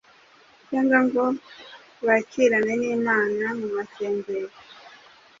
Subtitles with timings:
[0.67, 1.23] cyangwa ngo
[2.05, 4.57] bakirane n’Imana mu masengesho